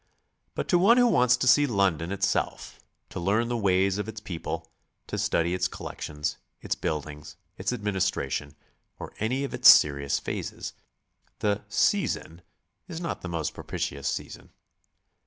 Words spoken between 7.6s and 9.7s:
administration, or any of its